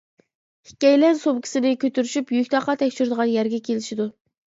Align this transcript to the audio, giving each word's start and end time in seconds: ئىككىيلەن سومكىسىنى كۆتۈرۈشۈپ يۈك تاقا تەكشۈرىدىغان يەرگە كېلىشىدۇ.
ئىككىيلەن 0.67 1.19
سومكىسىنى 1.23 1.73
كۆتۈرۈشۈپ 1.83 2.33
يۈك 2.37 2.49
تاقا 2.55 2.75
تەكشۈرىدىغان 2.83 3.31
يەرگە 3.33 3.61
كېلىشىدۇ. 3.69 4.09